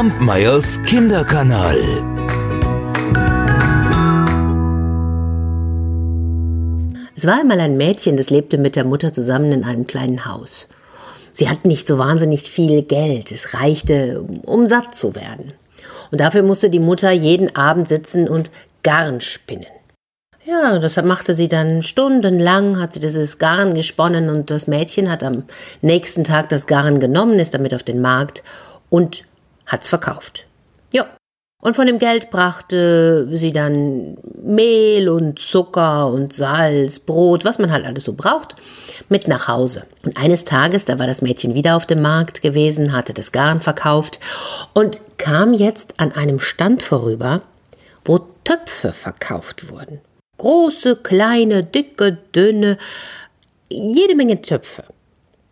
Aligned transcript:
Kampmeyers 0.00 0.80
Kinderkanal. 0.80 1.78
Es 7.14 7.26
war 7.26 7.38
einmal 7.38 7.60
ein 7.60 7.76
Mädchen, 7.76 8.16
das 8.16 8.30
lebte 8.30 8.56
mit 8.56 8.76
der 8.76 8.86
Mutter 8.86 9.12
zusammen 9.12 9.52
in 9.52 9.62
einem 9.62 9.86
kleinen 9.86 10.24
Haus. 10.24 10.68
Sie 11.34 11.50
hatten 11.50 11.68
nicht 11.68 11.86
so 11.86 11.98
wahnsinnig 11.98 12.50
viel 12.50 12.80
Geld, 12.80 13.30
es 13.30 13.52
reichte, 13.52 14.24
um 14.46 14.66
satt 14.66 14.94
zu 14.94 15.14
werden. 15.14 15.52
Und 16.10 16.18
dafür 16.22 16.44
musste 16.44 16.70
die 16.70 16.78
Mutter 16.78 17.10
jeden 17.10 17.54
Abend 17.54 17.86
sitzen 17.86 18.26
und 18.26 18.50
Garn 18.82 19.20
spinnen. 19.20 19.66
Ja, 20.46 20.78
deshalb 20.78 21.06
machte 21.06 21.34
sie 21.34 21.48
dann 21.48 21.82
stundenlang, 21.82 22.80
hat 22.80 22.94
sie 22.94 23.00
dieses 23.00 23.36
Garn 23.36 23.74
gesponnen 23.74 24.30
und 24.30 24.50
das 24.50 24.66
Mädchen 24.66 25.12
hat 25.12 25.22
am 25.22 25.42
nächsten 25.82 26.24
Tag 26.24 26.48
das 26.48 26.66
Garn 26.66 27.00
genommen, 27.00 27.38
ist 27.38 27.52
damit 27.52 27.74
auf 27.74 27.82
den 27.82 28.00
Markt 28.00 28.42
und 28.88 29.24
hat's 29.70 29.88
verkauft. 29.88 30.46
Ja. 30.92 31.06
Und 31.62 31.76
von 31.76 31.86
dem 31.86 31.98
Geld 31.98 32.30
brachte 32.30 33.28
sie 33.32 33.52
dann 33.52 34.16
Mehl 34.42 35.08
und 35.08 35.38
Zucker 35.38 36.08
und 36.08 36.32
Salz, 36.32 36.98
Brot, 36.98 37.44
was 37.44 37.58
man 37.58 37.70
halt 37.70 37.84
alles 37.84 38.04
so 38.04 38.14
braucht, 38.14 38.56
mit 39.08 39.28
nach 39.28 39.46
Hause. 39.46 39.86
Und 40.02 40.16
eines 40.16 40.44
Tages, 40.44 40.86
da 40.86 40.98
war 40.98 41.06
das 41.06 41.20
Mädchen 41.20 41.54
wieder 41.54 41.76
auf 41.76 41.84
dem 41.86 42.00
Markt 42.00 42.40
gewesen, 42.40 42.92
hatte 42.92 43.12
das 43.12 43.32
Garn 43.32 43.60
verkauft 43.60 44.20
und 44.72 45.02
kam 45.18 45.52
jetzt 45.52 45.94
an 45.98 46.12
einem 46.12 46.40
Stand 46.40 46.82
vorüber, 46.82 47.42
wo 48.04 48.20
Töpfe 48.44 48.92
verkauft 48.92 49.68
wurden. 49.68 50.00
Große, 50.38 50.96
kleine, 50.96 51.62
dicke, 51.62 52.16
dünne, 52.34 52.78
jede 53.68 54.16
Menge 54.16 54.40
Töpfe. 54.40 54.84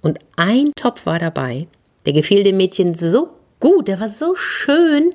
Und 0.00 0.18
ein 0.37 0.73
Topf 0.74 1.04
war 1.04 1.18
dabei, 1.18 1.68
der 2.06 2.14
gefiel 2.14 2.42
dem 2.42 2.56
Mädchen 2.56 2.95
so 2.95 3.38
gut, 3.60 3.88
der 3.88 4.00
war 4.00 4.08
so 4.08 4.34
schön, 4.34 5.14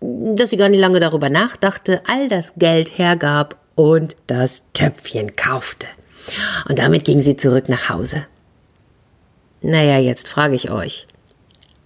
dass 0.00 0.50
sie 0.50 0.56
gar 0.56 0.68
nicht 0.68 0.80
lange 0.80 1.00
darüber 1.00 1.28
nachdachte, 1.28 2.02
all 2.06 2.28
das 2.28 2.54
Geld 2.56 2.98
hergab 2.98 3.56
und 3.74 4.16
das 4.26 4.64
Töpfchen 4.72 5.36
kaufte. 5.36 5.86
Und 6.68 6.78
damit 6.78 7.04
ging 7.04 7.22
sie 7.22 7.36
zurück 7.36 7.68
nach 7.68 7.88
Hause. 7.88 8.26
Naja, 9.62 9.98
jetzt 9.98 10.28
frage 10.28 10.54
ich 10.54 10.70
euch, 10.70 11.06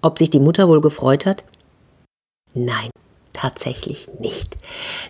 ob 0.01 0.19
sich 0.19 0.31
die 0.31 0.39
Mutter 0.39 0.69
wohl 0.69 0.81
gefreut 0.81 1.27
hat? 1.27 1.45
Nein, 2.53 2.91
tatsächlich 3.33 4.07
nicht. 4.21 4.57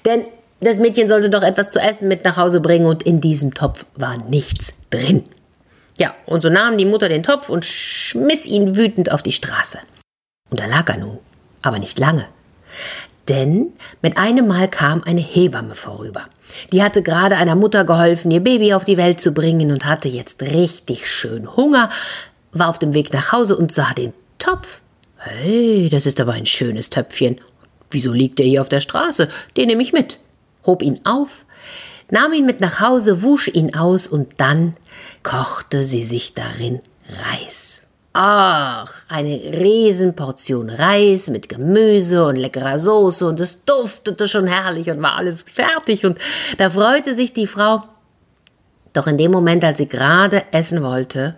Denn 0.07 0.25
das 0.61 0.79
Mädchen 0.79 1.09
sollte 1.09 1.29
doch 1.29 1.43
etwas 1.43 1.71
zu 1.71 1.79
essen 1.79 2.09
mit 2.09 2.25
nach 2.25 2.39
Hause 2.39 2.61
bringen 2.61 2.87
und 2.87 3.03
in 3.03 3.21
diesem 3.21 3.53
Topf 3.53 3.85
war 3.97 4.17
nichts 4.29 4.73
drin. 4.89 5.25
Ja, 5.99 6.15
und 6.27 6.41
so 6.41 6.49
nahm 6.49 6.79
die 6.79 6.87
Mutter 6.87 7.09
den 7.09 7.23
Topf 7.23 7.51
und 7.51 7.65
schmiss 7.65 8.47
ihn 8.47 8.77
wütend 8.77 9.13
auf 9.13 9.23
die 9.23 9.33
Straße. 9.33 9.79
Und 10.55 10.61
da 10.61 10.67
lag 10.67 10.89
er 10.89 10.99
nun, 10.99 11.19
aber 11.63 11.81
nicht 11.81 11.99
lange. 11.99 12.27
Denn 13.29 13.73
mit 14.03 14.19
einem 14.19 14.47
Mal 14.47 14.69
kam 14.69 15.03
eine 15.03 15.21
Hebamme 15.21 15.75
vorüber. 15.75 16.27
Die 16.71 16.81
hatte 16.81 17.03
gerade 17.03 17.37
einer 17.37 17.57
Mutter 17.57 17.85
geholfen, 17.85 18.31
ihr 18.31 18.39
Baby 18.39 18.73
auf 18.73 18.85
die 18.85 18.97
Welt 18.97 19.21
zu 19.21 19.33
bringen 19.33 19.73
und 19.73 19.85
hatte 19.85 20.07
jetzt 20.07 20.41
richtig 20.43 21.11
schön 21.11 21.57
Hunger, 21.57 21.91
war 22.53 22.69
auf 22.69 22.79
dem 22.79 22.95
Weg 22.95 23.13
nach 23.13 23.33
Hause 23.33 23.57
und 23.57 23.73
sah 23.73 23.93
den 23.95 24.15
Topf. 24.39 24.83
Hey, 25.17 25.89
das 25.91 26.07
ist 26.07 26.21
aber 26.21 26.35
ein 26.35 26.47
schönes 26.47 26.89
Töpfchen. 26.89 27.41
Wieso 27.91 28.13
liegt 28.13 28.39
er 28.39 28.47
hier 28.47 28.61
auf 28.61 28.69
der 28.69 28.79
Straße? 28.79 29.27
Den 29.57 29.67
nehme 29.67 29.83
ich 29.83 29.93
mit 29.93 30.21
hob 30.65 30.83
ihn 30.83 31.01
auf, 31.03 31.47
nahm 32.13 32.33
ihn 32.33 32.47
mit 32.47 32.61
nach 32.61 32.79
Hause, 32.79 33.25
wusch 33.25 33.49
ihn 33.49 33.75
aus 33.75 34.07
und 34.07 34.35
dann 34.37 34.77
kochte 35.25 35.83
sie 35.83 36.05
sich 36.05 36.33
darin 36.33 36.79
Reis. 37.09 37.84
Ach, 38.17 38.93
eine 39.09 39.35
Riesenportion 39.35 40.71
Reis 40.71 41.31
mit 41.31 41.49
Gemüse 41.49 42.25
und 42.25 42.37
leckerer 42.37 42.79
Soße 42.79 43.27
und 43.27 43.41
es 43.41 43.65
duftete 43.65 44.29
schon 44.29 44.47
herrlich 44.47 44.89
und 44.89 45.03
war 45.03 45.17
alles 45.17 45.43
fertig 45.43 46.07
und 46.07 46.17
da 46.59 46.71
freute 46.71 47.17
sich 47.17 47.33
die 47.33 47.49
Frau. 47.49 47.83
Doch 48.93 49.09
in 49.09 49.19
dem 49.19 49.33
Moment, 49.33 49.65
als 49.65 49.79
sie 49.79 49.89
gerade 49.89 50.45
essen 50.53 50.85
wollte, 50.85 51.35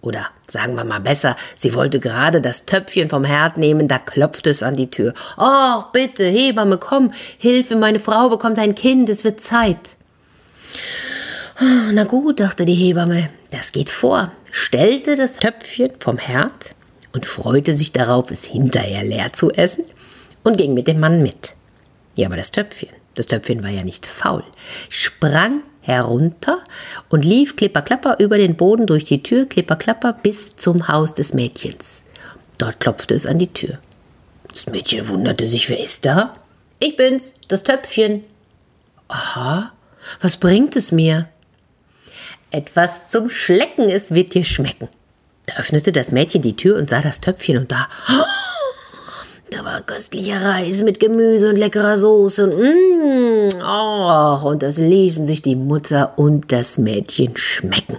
oder 0.00 0.26
sagen 0.48 0.74
wir 0.74 0.82
mal 0.82 0.98
besser, 0.98 1.36
sie 1.54 1.74
wollte 1.74 2.00
gerade 2.00 2.40
das 2.40 2.66
Töpfchen 2.66 3.08
vom 3.08 3.22
Herd 3.22 3.56
nehmen, 3.56 3.86
da 3.86 4.00
klopfte 4.00 4.50
es 4.50 4.64
an 4.64 4.74
die 4.74 4.90
Tür. 4.90 5.14
Oh, 5.38 5.84
bitte, 5.92 6.24
Hebamme, 6.24 6.78
komm, 6.78 7.12
Hilfe, 7.38 7.76
meine 7.76 8.00
Frau 8.00 8.30
bekommt 8.30 8.58
ein 8.58 8.74
Kind, 8.74 9.08
es 9.08 9.22
wird 9.22 9.40
Zeit. 9.40 9.94
Na 11.92 12.04
gut, 12.04 12.40
dachte 12.40 12.66
die 12.66 12.74
Hebamme, 12.74 13.30
das 13.50 13.72
geht 13.72 13.88
vor, 13.88 14.30
stellte 14.50 15.16
das 15.16 15.38
Töpfchen 15.38 15.92
vom 15.98 16.18
Herd 16.18 16.74
und 17.14 17.24
freute 17.24 17.72
sich 17.72 17.92
darauf, 17.92 18.30
es 18.30 18.44
hinterher 18.44 19.02
leer 19.02 19.32
zu 19.32 19.50
essen 19.50 19.84
und 20.44 20.58
ging 20.58 20.74
mit 20.74 20.86
dem 20.86 21.00
Mann 21.00 21.22
mit. 21.22 21.54
Ja, 22.14 22.26
aber 22.26 22.36
das 22.36 22.50
Töpfchen, 22.50 22.90
das 23.14 23.26
Töpfchen 23.26 23.62
war 23.62 23.70
ja 23.70 23.84
nicht 23.84 24.04
faul, 24.04 24.44
sprang 24.90 25.62
herunter 25.80 26.62
und 27.08 27.24
lief 27.24 27.56
klipperklapper 27.56 28.16
über 28.18 28.36
den 28.36 28.56
Boden 28.56 28.86
durch 28.86 29.04
die 29.04 29.22
Tür, 29.22 29.46
klipperklapper 29.46 30.12
bis 30.12 30.56
zum 30.56 30.88
Haus 30.88 31.14
des 31.14 31.32
Mädchens. 31.32 32.02
Dort 32.58 32.80
klopfte 32.80 33.14
es 33.14 33.24
an 33.24 33.38
die 33.38 33.52
Tür. 33.52 33.78
Das 34.48 34.66
Mädchen 34.66 35.08
wunderte 35.08 35.46
sich, 35.46 35.70
wer 35.70 35.82
ist 35.82 36.04
da? 36.04 36.34
Ich 36.80 36.96
bin's, 36.96 37.34
das 37.48 37.62
Töpfchen. 37.62 38.24
Aha, 39.08 39.72
was 40.20 40.36
bringt 40.36 40.76
es 40.76 40.92
mir? 40.92 41.28
Etwas 42.56 43.10
zum 43.10 43.28
Schlecken, 43.28 43.90
es 43.90 44.14
wird 44.14 44.32
dir 44.32 44.42
schmecken. 44.42 44.88
Da 45.44 45.56
öffnete 45.56 45.92
das 45.92 46.10
Mädchen 46.10 46.40
die 46.40 46.56
Tür 46.56 46.78
und 46.78 46.88
sah 46.88 47.02
das 47.02 47.20
Töpfchen 47.20 47.58
und 47.58 47.70
da. 47.70 47.88
Da 49.48 49.64
war 49.64 49.80
köstlicher 49.80 50.42
Reis 50.42 50.82
mit 50.82 50.98
Gemüse 50.98 51.50
und 51.50 51.56
leckerer 51.56 51.96
Soße. 51.96 52.50
Und, 52.50 52.58
mm, 52.58 53.62
oh, 53.64 54.40
und 54.48 54.60
das 54.60 54.76
ließen 54.76 55.24
sich 55.24 55.40
die 55.40 55.54
Mutter 55.54 56.14
und 56.18 56.50
das 56.50 56.78
Mädchen 56.78 57.36
schmecken. 57.36 57.98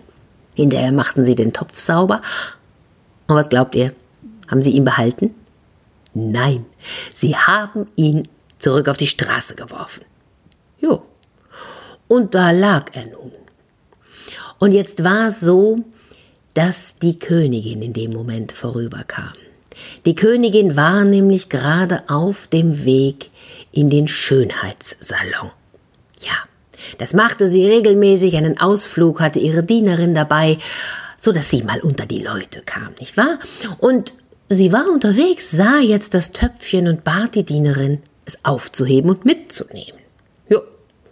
Hinterher 0.56 0.92
machten 0.92 1.24
sie 1.24 1.36
den 1.36 1.54
Topf 1.54 1.80
sauber. 1.80 2.22
Und 3.28 3.36
was 3.36 3.48
glaubt 3.48 3.76
ihr? 3.76 3.94
Haben 4.50 4.62
sie 4.62 4.72
ihn 4.72 4.84
behalten? 4.84 5.36
Nein, 6.14 6.66
sie 7.16 7.38
haben 7.38 7.88
ihn 7.96 8.28
zurück 8.60 8.90
auf 8.90 8.98
die 8.98 9.08
Straße 9.08 9.56
geworfen. 9.56 10.04
Jo. 10.82 11.04
Und 12.10 12.36
da 12.36 12.52
lag 12.52 12.88
er 12.92 13.06
nun. 13.06 13.32
Und 14.60 14.72
jetzt 14.72 15.04
war 15.04 15.28
es 15.28 15.40
so, 15.40 15.80
dass 16.54 16.96
die 16.98 17.20
Königin 17.20 17.82
in 17.82 17.94
dem 17.94 18.12
Moment 18.12 18.52
vorüberkam. 18.52 19.34
Die 20.06 20.16
Königin 20.16 20.76
war 20.76 21.04
nämlich 21.04 21.50
gerade 21.50 22.04
auf 22.08 22.48
dem 22.48 22.84
Weg 22.84 23.30
in 23.72 23.90
den 23.90 24.08
Schönheitssalon. 24.08 25.52
Ja, 26.22 26.36
das 26.98 27.14
machte 27.14 27.48
sie 27.48 27.68
regelmäßig, 27.68 28.36
einen 28.36 28.60
Ausflug 28.60 29.20
hatte 29.20 29.40
ihre 29.40 29.64
Dienerin 29.64 30.16
dabei, 30.16 30.58
so 31.18 31.32
dass 31.32 31.50
sie 31.50 31.62
mal 31.62 31.80
unter 31.82 32.06
die 32.06 32.24
Leute 32.24 32.62
kam, 32.66 32.94
nicht 33.00 33.18
wahr? 33.18 33.38
Und 33.78 34.14
sie 34.50 34.72
war 34.72 34.90
unterwegs, 34.92 35.52
sah 35.52 35.80
jetzt 35.80 36.14
das 36.14 36.32
Töpfchen 36.32 36.88
und 36.88 37.04
bat 37.04 37.36
die 37.36 37.44
Dienerin, 37.44 38.00
es 38.26 38.44
aufzuheben 38.44 39.10
und 39.10 39.26
mitzunehmen. 39.26 40.00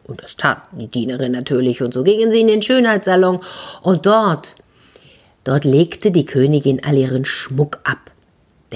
Und 0.07 0.21
das 0.21 0.37
tat 0.37 0.63
die 0.71 0.87
Dienerin 0.87 1.31
natürlich, 1.31 1.81
und 1.81 1.93
so 1.93 2.03
gingen 2.03 2.31
sie 2.31 2.41
in 2.41 2.47
den 2.47 2.61
Schönheitssalon, 2.61 3.39
und 3.81 4.05
dort, 4.05 4.55
dort 5.43 5.65
legte 5.65 6.11
die 6.11 6.25
Königin 6.25 6.81
all 6.83 6.97
ihren 6.97 7.25
Schmuck 7.25 7.79
ab 7.83 8.11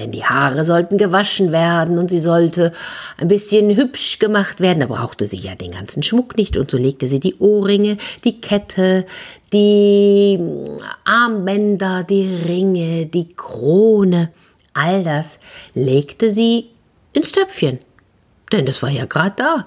denn 0.00 0.12
die 0.12 0.24
Haare 0.24 0.64
sollten 0.64 0.96
gewaschen 0.96 1.52
werden 1.52 1.98
und 1.98 2.10
sie 2.10 2.20
sollte 2.20 2.72
ein 3.18 3.28
bisschen 3.28 3.76
hübsch 3.76 4.18
gemacht 4.18 4.60
werden. 4.60 4.80
Da 4.80 4.86
brauchte 4.86 5.26
sie 5.26 5.36
ja 5.36 5.54
den 5.54 5.72
ganzen 5.72 6.02
Schmuck 6.02 6.36
nicht 6.36 6.56
und 6.56 6.70
so 6.70 6.78
legte 6.78 7.06
sie 7.06 7.20
die 7.20 7.36
Ohrringe, 7.38 7.96
die 8.24 8.40
Kette, 8.40 9.04
die 9.52 10.38
Armbänder, 11.04 12.04
die 12.04 12.34
Ringe, 12.46 13.06
die 13.06 13.28
Krone, 13.28 14.30
all 14.72 15.02
das 15.02 15.38
legte 15.74 16.30
sie 16.30 16.70
ins 17.12 17.32
Töpfchen. 17.32 17.78
Denn 18.52 18.66
das 18.66 18.82
war 18.82 18.90
ja 18.90 19.04
gerade 19.04 19.34
da. 19.36 19.64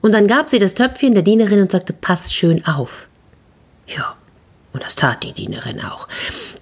Und 0.00 0.12
dann 0.12 0.26
gab 0.26 0.48
sie 0.50 0.58
das 0.58 0.74
Töpfchen 0.74 1.14
der 1.14 1.22
Dienerin 1.22 1.60
und 1.60 1.72
sagte, 1.72 1.92
pass 1.92 2.32
schön 2.32 2.64
auf. 2.66 3.08
Ja, 3.86 4.16
und 4.72 4.82
das 4.82 4.96
tat 4.96 5.22
die 5.24 5.32
Dienerin 5.32 5.80
auch. 5.80 6.08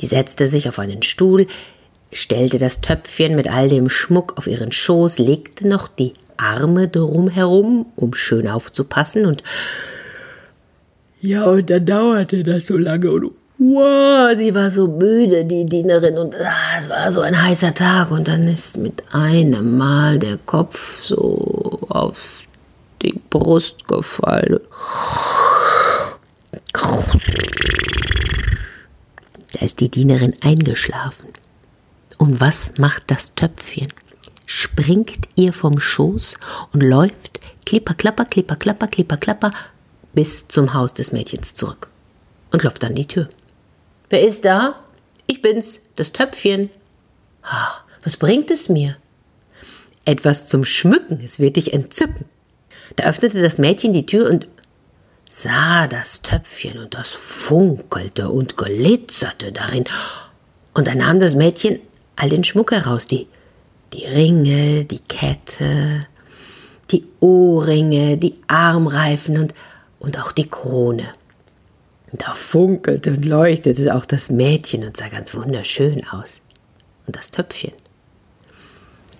Die 0.01 0.07
setzte 0.07 0.47
sich 0.47 0.69
auf 0.69 0.79
einen 0.79 1.03
Stuhl, 1.03 1.47
stellte 2.13 2.59
das 2.59 2.81
Töpfchen 2.81 3.35
mit 3.37 3.49
all 3.49 3.69
dem 3.69 3.89
Schmuck 3.89 4.35
auf 4.37 4.47
ihren 4.47 4.73
Schoß, 4.73 5.19
legte 5.19 5.67
noch 5.67 5.89
die 5.89 6.13
Arme 6.37 6.89
drum 6.89 7.29
herum, 7.29 7.87
um 7.97 8.15
schön 8.15 8.49
aufzupassen 8.49 9.27
und 9.27 9.43
ja, 11.21 11.45
und 11.45 11.71
dann 11.71 11.85
dauerte 11.87 12.45
das 12.45 12.67
so 12.67 12.77
lange 12.77 13.11
und 13.11 13.33
wow, 13.59 14.37
sie 14.37 14.55
war 14.55 14.71
so 14.71 14.87
müde, 14.87 15.45
die 15.45 15.65
Dienerin, 15.65 16.19
und 16.19 16.35
ah, 16.37 16.79
es 16.79 16.91
war 16.91 17.11
so 17.11 17.23
ein 17.23 17.43
heißer 17.43 17.75
Tag 17.75 18.11
und 18.11 18.29
dann 18.29 18.47
ist 18.47 18.77
mit 18.77 19.03
einem 19.13 19.77
Mal 19.79 20.19
der 20.19 20.37
Kopf 20.37 21.03
so 21.03 21.81
auf 21.89 22.45
Brust 23.31 23.87
gefallen. 23.87 24.61
Da 29.53 29.61
ist 29.61 29.81
die 29.81 29.89
Dienerin 29.89 30.35
eingeschlafen. 30.41 31.29
Und 32.19 32.41
was 32.41 32.73
macht 32.79 33.11
das 33.11 33.35
Töpfchen? 33.35 33.89
springt 34.47 35.29
ihr 35.35 35.53
vom 35.53 35.79
Schoß 35.79 36.37
und 36.73 36.83
läuft 36.83 37.41
klipper, 37.67 37.95
klapper, 37.95 38.25
klipper, 38.25 38.57
klapper, 38.57 38.87
klipper, 38.87 39.17
klapper 39.17 39.53
bis 40.15 40.49
zum 40.49 40.73
Haus 40.73 40.95
des 40.95 41.13
Mädchens 41.13 41.55
zurück 41.55 41.91
und 42.53 42.61
klopft 42.61 42.85
an 42.85 42.95
die 42.95 43.07
Tür. 43.07 43.29
Wer 44.09 44.23
ist 44.23 44.45
da? 44.45 44.81
Ich 45.27 45.43
bin's, 45.43 45.81
das 45.97 46.13
Töpfchen. 46.13 46.71
Ach, 47.43 47.83
was 48.05 48.17
bringt 48.17 48.51
es 48.51 48.69
mir? 48.69 48.97
Etwas 50.05 50.47
zum 50.47 50.65
Schmücken, 50.65 51.21
es 51.23 51.41
wird 51.41 51.57
dich 51.57 51.73
entzücken. 51.73 52.27
Da 52.95 53.05
öffnete 53.05 53.43
das 53.43 53.59
Mädchen 53.59 53.93
die 53.93 54.07
Tür 54.07 54.31
und 54.31 54.47
sah 55.29 55.89
das 55.89 56.23
Töpfchen 56.23 56.79
und 56.79 56.95
das 56.95 57.11
funkelte 57.11 58.31
und 58.31 58.57
glitzerte 58.57 59.51
darin. 59.53 59.85
Und 60.75 60.87
da 60.87 60.95
nahm 60.95 61.19
das 61.19 61.35
Mädchen 61.35 61.81
all 62.15 62.29
den 62.29 62.45
Schmuck 62.45 62.73
heraus, 62.73 63.07
die, 63.07 63.27
die 63.93 64.05
Ringe, 64.05 64.85
die 64.85 65.01
Kette, 65.01 66.07
die 66.91 67.05
Ohrringe, 67.21 68.17
die 68.17 68.35
Armreifen 68.47 69.39
und, 69.39 69.55
und 69.99 70.19
auch 70.21 70.33
die 70.33 70.49
Krone. 70.49 71.07
Da 72.13 72.33
funkelte 72.33 73.11
und 73.11 73.25
leuchtete 73.25 73.95
auch 73.95 74.07
das 74.07 74.31
Mädchen 74.31 74.85
und 74.85 74.97
sah 74.97 75.09
ganz 75.09 75.35
wunderschön 75.35 76.07
aus. 76.09 76.41
Und 77.07 77.17
das 77.17 77.31
Töpfchen, 77.31 77.73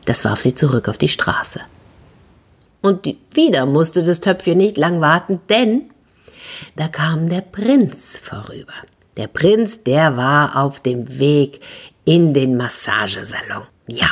das 0.05 0.25
warf 0.25 0.41
sie 0.41 0.55
zurück 0.55 0.89
auf 0.89 0.99
die 0.99 1.09
Straße. 1.09 1.61
Und 2.87 3.17
wieder 3.35 3.67
musste 3.67 4.05
das 4.05 4.21
Töpfchen 4.21 4.59
nicht 4.59 4.79
lang 4.79 5.01
warten, 5.01 5.41
denn 5.49 5.91
da 6.77 6.87
kam 6.87 7.29
der 7.29 7.41
Prinz 7.41 8.21
vorüber. 8.23 8.75
Der 9.17 9.27
Prinz, 9.27 9.83
der 9.83 10.17
war 10.17 10.55
auf 10.55 10.79
dem 10.79 11.19
Weg 11.19 11.59
in 12.05 12.33
den 12.33 12.57
Massagesalon. 12.57 13.67
Ja, 13.89 14.07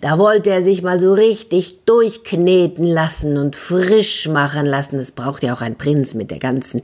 da 0.00 0.18
wollte 0.18 0.50
er 0.50 0.62
sich 0.62 0.82
mal 0.82 1.00
so 1.00 1.14
richtig 1.14 1.84
durchkneten 1.84 2.86
lassen 2.86 3.38
und 3.38 3.56
frisch 3.56 4.28
machen 4.28 4.66
lassen. 4.66 5.00
Es 5.00 5.10
braucht 5.10 5.42
ja 5.42 5.52
auch 5.52 5.62
ein 5.62 5.76
Prinz 5.76 6.14
mit 6.14 6.30
der 6.30 6.38
ganzen 6.38 6.82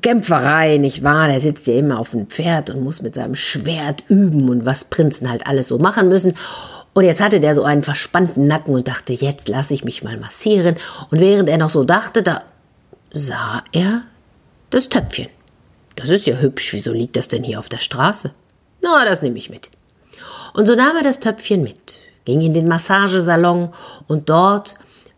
Kämpferei, 0.00 0.78
nicht 0.78 1.02
wahr? 1.02 1.28
Der 1.28 1.40
sitzt 1.40 1.66
ja 1.66 1.74
immer 1.74 1.98
auf 1.98 2.10
dem 2.10 2.28
Pferd 2.28 2.70
und 2.70 2.82
muss 2.82 3.02
mit 3.02 3.16
seinem 3.16 3.34
Schwert 3.34 4.04
üben 4.08 4.48
und 4.48 4.64
was 4.64 4.84
Prinzen 4.86 5.28
halt 5.28 5.46
alles 5.46 5.68
so 5.68 5.76
machen 5.76 6.08
müssen. 6.08 6.34
Und 6.94 7.04
jetzt 7.04 7.20
hatte 7.20 7.40
der 7.40 7.54
so 7.54 7.64
einen 7.64 7.82
verspannten 7.82 8.46
Nacken 8.46 8.74
und 8.74 8.86
dachte, 8.86 9.12
jetzt 9.12 9.48
lasse 9.48 9.74
ich 9.74 9.84
mich 9.84 10.02
mal 10.02 10.18
massieren. 10.18 10.76
Und 11.10 11.20
während 11.20 11.48
er 11.48 11.58
noch 11.58 11.70
so 11.70 11.84
dachte, 11.84 12.22
da 12.22 12.42
sah 13.12 13.62
er 13.72 14.02
das 14.70 14.88
Töpfchen. 14.88 15.28
Das 15.96 16.08
ist 16.08 16.26
ja 16.26 16.36
hübsch, 16.36 16.72
wieso 16.72 16.92
liegt 16.92 17.16
das 17.16 17.28
denn 17.28 17.44
hier 17.44 17.58
auf 17.58 17.68
der 17.68 17.78
Straße? 17.78 18.32
Na, 18.82 19.04
das 19.04 19.22
nehme 19.22 19.38
ich 19.38 19.50
mit. 19.50 19.70
Und 20.54 20.66
so 20.66 20.74
nahm 20.74 20.96
er 20.96 21.02
das 21.02 21.20
Töpfchen 21.20 21.62
mit, 21.62 21.96
ging 22.24 22.40
in 22.40 22.54
den 22.54 22.68
Massagesalon 22.68 23.70
und 24.08 24.28
dort 24.28 24.74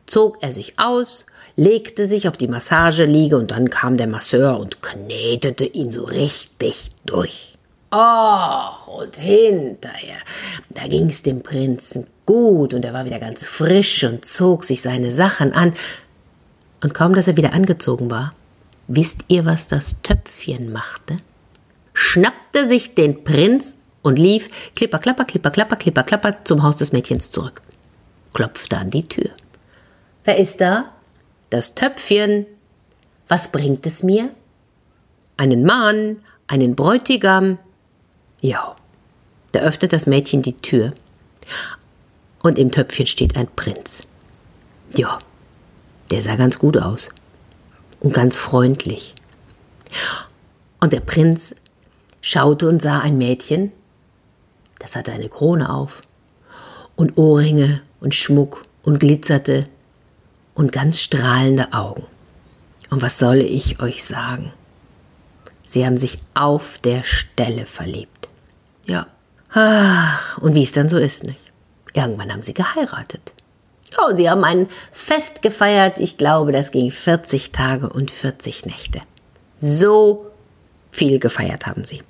zog 0.06 0.42
er 0.42 0.52
sich 0.52 0.78
aus, 0.78 1.26
legte 1.56 2.06
sich 2.06 2.28
auf 2.28 2.36
die 2.36 2.48
Massageliege 2.48 3.36
und 3.36 3.50
dann 3.50 3.70
kam 3.70 3.96
der 3.96 4.06
Masseur 4.06 4.58
und 4.58 4.82
knetete 4.82 5.64
ihn 5.64 5.90
so 5.90 6.04
richtig 6.04 6.90
durch. 7.06 7.54
Och, 7.94 8.88
und 8.88 9.14
hinterher, 9.16 10.16
da 10.70 10.84
ging 10.84 11.08
es 11.08 11.22
dem 11.22 11.42
Prinzen 11.42 12.06
gut 12.26 12.74
und 12.74 12.84
er 12.84 12.92
war 12.92 13.04
wieder 13.04 13.18
ganz 13.18 13.44
frisch 13.44 14.04
und 14.04 14.24
zog 14.24 14.64
sich 14.64 14.82
seine 14.82 15.12
Sachen 15.12 15.52
an. 15.52 15.72
Und 16.82 16.94
kaum, 16.94 17.14
dass 17.14 17.28
er 17.28 17.36
wieder 17.36 17.52
angezogen 17.52 18.10
war, 18.10 18.32
wisst 18.86 19.24
ihr, 19.28 19.44
was 19.44 19.68
das 19.68 20.02
Töpfchen 20.02 20.72
machte? 20.72 21.16
Schnappte 21.92 22.68
sich 22.68 22.94
den 22.94 23.24
Prinz 23.24 23.76
und 24.02 24.18
lief 24.18 24.48
klipper, 24.74 24.98
klapper, 24.98 25.24
klipper, 25.24 25.50
klapper, 25.50 25.76
klipper, 25.76 26.02
klapper 26.02 26.44
zum 26.44 26.62
Haus 26.62 26.76
des 26.76 26.92
Mädchens 26.92 27.30
zurück. 27.30 27.62
Klopfte 28.32 28.78
an 28.78 28.90
die 28.90 29.04
Tür. 29.04 29.30
Wer 30.24 30.38
ist 30.38 30.60
da? 30.60 30.92
Das 31.50 31.74
Töpfchen. 31.74 32.46
Was 33.28 33.50
bringt 33.52 33.86
es 33.86 34.02
mir? 34.02 34.30
Einen 35.36 35.64
Mann, 35.64 36.18
einen 36.46 36.74
Bräutigam. 36.74 37.58
Ja. 38.40 38.76
Da 39.54 39.60
öffnet 39.60 39.92
das 39.92 40.06
Mädchen 40.06 40.42
die 40.42 40.56
Tür. 40.56 40.92
Und 42.42 42.58
im 42.58 42.72
Töpfchen 42.72 43.06
steht 43.06 43.36
ein 43.36 43.46
Prinz. 43.54 44.02
Ja, 44.96 45.20
der 46.10 46.22
sah 46.22 46.34
ganz 46.34 46.58
gut 46.58 46.76
aus. 46.76 47.10
Und 48.00 48.12
ganz 48.12 48.34
freundlich. 48.36 49.14
Und 50.80 50.92
der 50.92 50.98
Prinz 50.98 51.54
schaute 52.20 52.68
und 52.68 52.82
sah 52.82 52.98
ein 52.98 53.16
Mädchen, 53.16 53.70
das 54.80 54.96
hatte 54.96 55.12
eine 55.12 55.28
Krone 55.28 55.72
auf 55.72 56.02
und 56.96 57.16
Ohrringe 57.16 57.80
und 58.00 58.12
Schmuck 58.12 58.64
und 58.82 58.98
glitzerte 58.98 59.66
und 60.54 60.72
ganz 60.72 60.98
strahlende 61.00 61.72
Augen. 61.72 62.04
Und 62.90 63.02
was 63.02 63.20
soll 63.20 63.36
ich 63.36 63.80
euch 63.80 64.02
sagen? 64.02 64.52
Sie 65.64 65.86
haben 65.86 65.96
sich 65.96 66.18
auf 66.34 66.78
der 66.78 67.04
Stelle 67.04 67.66
verliebt. 67.66 68.28
Ja. 68.86 69.06
Ach, 69.54 70.38
und 70.38 70.54
wie 70.54 70.62
es 70.62 70.72
dann 70.72 70.88
so 70.88 70.98
ist, 70.98 71.24
nicht? 71.24 71.40
Irgendwann 71.92 72.32
haben 72.32 72.42
sie 72.42 72.54
geheiratet. 72.54 73.32
Ja, 73.92 74.06
und 74.06 74.16
sie 74.16 74.28
haben 74.28 74.44
ein 74.44 74.68
Fest 74.90 75.42
gefeiert. 75.42 76.00
Ich 76.00 76.18
glaube, 76.18 76.50
das 76.50 76.72
ging 76.72 76.90
40 76.90 77.52
Tage 77.52 77.88
und 77.88 78.10
40 78.10 78.66
Nächte. 78.66 79.00
So 79.54 80.26
viel 80.90 81.20
gefeiert 81.20 81.66
haben 81.66 81.84
sie. 81.84 82.02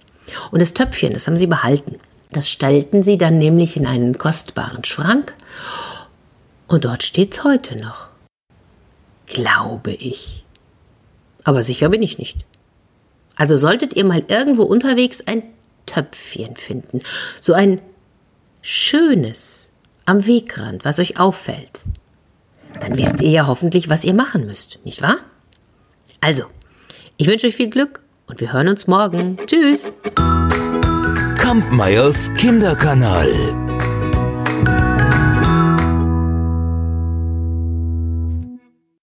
Und 0.51 0.61
das 0.61 0.73
Töpfchen, 0.73 1.13
das 1.13 1.27
haben 1.27 1.37
sie 1.37 1.47
behalten. 1.47 1.99
Das 2.33 2.49
stellten 2.49 3.03
sie 3.03 3.19
dann 3.19 3.39
nämlich 3.39 3.77
in 3.77 3.87
einen 3.87 4.17
kostbaren 4.17 4.85
Schrank. 4.85 5.35
Und 6.67 6.87
dort 6.87 7.03
steht's 7.03 7.45
heute 7.45 7.79
noch 7.79 8.09
glaube 9.27 9.93
ich. 9.93 10.45
Aber 11.43 11.63
sicher 11.63 11.91
bin 11.91 12.03
ich 12.03 12.19
nicht. 12.19 12.47
Also 13.37 13.57
solltet 13.57 13.95
ihr 13.95 14.05
mal 14.05 14.23
irgendwo 14.29 14.63
unterwegs 14.63 15.23
ein 15.27 15.43
Töpfchen 15.87 16.57
finden, 16.57 17.01
so 17.41 17.53
ein 17.53 17.81
schönes 18.63 19.71
am 20.07 20.27
Wegrand, 20.27 20.85
was 20.85 20.99
euch 20.99 21.19
auffällt, 21.19 21.83
dann 22.81 22.97
wisst 22.99 23.21
ihr 23.21 23.31
ja 23.31 23.47
hoffentlich, 23.47 23.89
was 23.89 24.05
ihr 24.05 24.15
machen 24.15 24.47
müsst, 24.47 24.81
nicht 24.85 25.03
wahr? 25.03 25.19
Also, 26.21 26.45
ich 27.17 27.27
wünsche 27.27 27.47
euch 27.47 27.57
viel 27.57 27.71
Glück 27.71 28.01
und 28.27 28.41
wir 28.41 28.53
hören 28.53 28.69
uns 28.69 28.87
morgen. 28.87 29.37
Tschüss. 29.47 29.95
Kampmeyers 31.39 32.33
Kinderkanal. 32.35 33.64